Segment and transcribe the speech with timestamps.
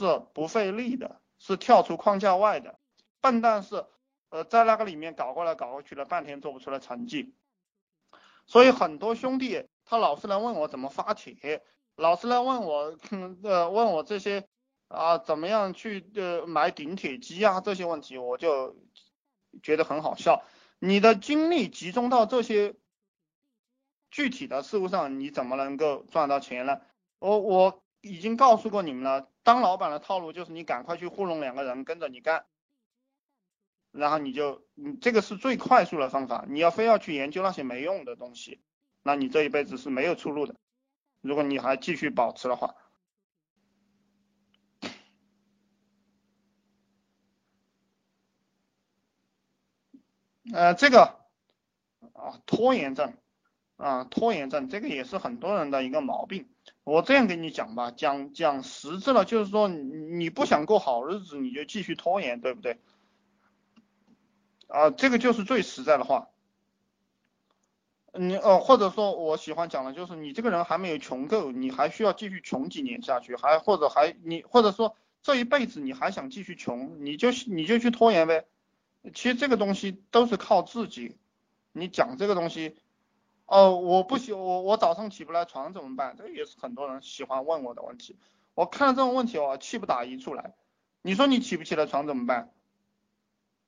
[0.00, 2.78] 是不费力的，是跳出框架外的。
[3.20, 3.84] 笨蛋是
[4.30, 7.34] 呃在那个里面搞过来搞过去了，半天做不出来成绩。
[8.46, 11.62] 所以很多兄弟他老是来问我怎么发帖，
[11.96, 12.96] 老是来问我
[13.42, 14.48] 呃问我这些
[14.88, 18.74] 啊怎么样去呃买顶铁机啊这些问题，我就
[19.62, 20.42] 觉得很好笑。
[20.78, 22.74] 你的精力集中到这些
[24.10, 26.80] 具体的事物上，你怎么能够赚到钱呢？
[27.18, 32.44] 我我已经告诉过你们了，当老板的套路就是你赶快去糊弄两个人跟着你干，
[33.90, 36.44] 然后你就你这个是最快速的方法。
[36.48, 38.60] 你要非要去研究那些没用的东西，
[39.02, 40.54] 那你这一辈子是没有出路的。
[41.20, 42.74] 如果你还继续保持的话，
[50.52, 51.20] 呃，这个
[52.12, 53.16] 啊拖延症
[53.80, 56.46] 啊拖延症，这个也是很多人的一个毛病。
[56.84, 62.78] 我这样跟你讲吧，讲讲实质了，就是说你不想过好日子，你就继续拖延，对不对？
[64.66, 66.28] 啊，这个就是最实在的话。
[68.12, 78.44] 你哦，或者说我喜欢讲的就是你这个人还没有穷够，你还需要继续穷几年下去，还或者还你或者说这一辈子你还想继续穷，你就你就去拖延呗。
[79.14, 81.16] 其实这个东西都是靠自己。
[81.72, 82.76] 你讲这个东西。
[83.50, 86.14] 哦，我不喜我我早上起不来床怎么办？
[86.16, 88.16] 这也是很多人喜欢问我的问题。
[88.54, 90.54] 我看到这种问题我气不打一处来。
[91.02, 92.52] 你说你起不起来床怎么办？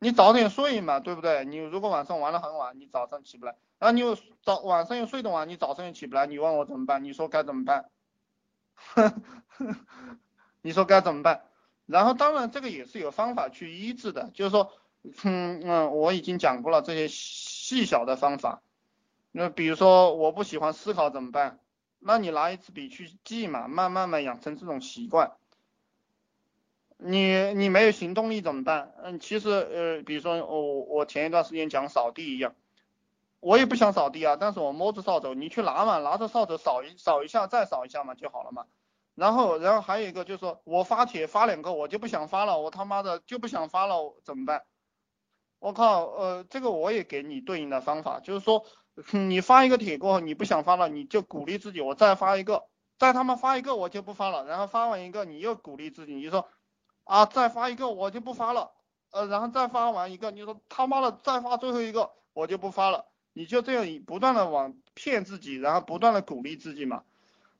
[0.00, 1.44] 你早点睡嘛，对不对？
[1.44, 7.04] 你如果晚上玩的很晚，你早上起不来，然后你又早晚上又睡得晚，你早上又起不来，你问我怎么办？
[7.04, 7.88] 你说该怎么办？
[10.60, 11.44] 你说该怎么办？
[11.86, 14.72] 然后当然这个也是有方法去医治的，就是说，
[15.22, 18.60] 嗯嗯，我已经讲过了这些细小的方法。
[19.38, 21.60] 那比如说我不喜欢思考怎么办？
[22.00, 25.36] 那你拿一支笔去记嘛，慢慢慢养成这种习惯。
[26.96, 28.92] 你你没有行动力怎么办？
[29.00, 32.56] 嗯，其实呃，比如说我我前一段时间讲扫地一样，
[33.38, 38.66] 我也不想扫地啊，但是我摸着扫帚，你去拿嘛，拿着扫帚扫一扫一下，再扫一下嘛就好了嘛。
[39.14, 44.64] 然后然后还有一个就是说我发帖发两个我就不想发了，我他妈的就不想发了怎么办？
[45.60, 48.66] 我靠，呃，这个我也给你对应的方法，就是说。
[49.12, 52.64] 你发一个帖过后，你不想发了，你就鼓励自己，我再发一个，
[52.98, 54.44] 再他妈发一个，我就不发了。
[54.44, 56.48] 然后发完一个，你又鼓励自己，你说
[57.04, 58.72] 啊，再发一个，我就不发了。
[59.12, 63.06] 呃，然后再发完一个，你说他妈的再发最后一个，我就不发了。
[63.32, 67.04] 你就这样不断的往骗自己，然后不断的鼓励自己嘛。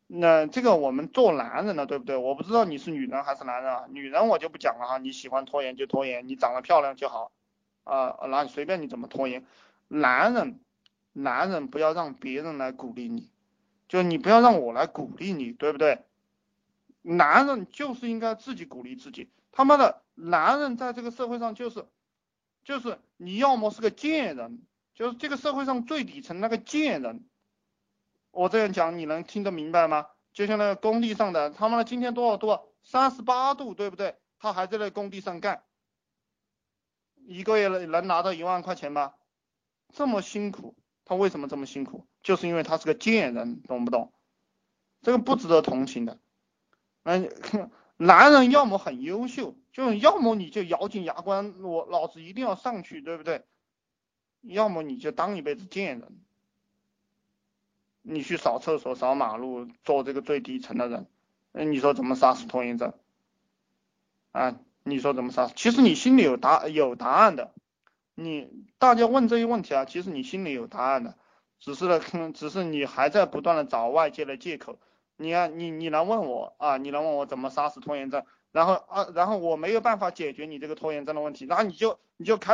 [0.09, 2.17] 那这个我们做男人的对不对？
[2.17, 3.85] 我不知道你是女人还是男人啊？
[3.91, 7.31] 女人我就不讲了哈，你喜欢拖延就拖延，你长得漂亮就好
[7.85, 9.47] 啊，那随便你怎么拖延。
[9.87, 10.61] 男人。
[11.13, 13.31] 男人不要让别人来鼓励你，
[13.89, 16.05] 就你不要让我来鼓励你，对不对？
[17.03, 19.31] 男人就是应该自己鼓励自己。
[19.51, 21.87] 他妈的，男人在这个社会上就是，
[22.65, 24.63] 就是你要么是个贱人，
[24.95, 27.25] 就是这个社会上最底层那个贱人。
[28.31, 30.07] 我这样讲你能听得明白吗？
[30.33, 32.61] 就像那个工地上的，他妈的今天多少度？
[32.85, 34.17] 三十八度，对不对？
[34.39, 35.65] 他还在那工地上干，
[37.27, 39.15] 一个月能能拿到一万块钱吗？
[39.93, 40.77] 这么辛苦。
[41.09, 42.07] 他为什么这么辛苦？
[42.23, 44.13] 就是因为他是个贱人，懂不懂？
[45.01, 46.19] 这个不值得同情的。
[47.05, 47.31] 嗯，
[47.97, 53.43] 男人要么很优秀，就要么你就咬紧牙关，我老子一定要上去，对不对？
[54.43, 56.21] 要么你就当一辈子贱人，
[58.03, 61.07] 你去扫厕所、扫马路，做这个最底层的人。
[61.53, 62.93] 那你说怎么杀死拖延症？
[64.33, 65.47] 啊，你说怎么杀？
[65.57, 67.55] 其实你心里有答有答案的。
[68.21, 71.17] 你大家问这些问题啊，其实你心里有答案的，
[71.61, 72.01] 只是呢，
[72.35, 74.81] 只是你还在不断的找外界的借口。
[75.17, 82.47] 你看，你你来问我啊，你来问我怎么杀死拖延症，然后啊，然后我没有办法解决你这个拖延症的问题，那你就你就开。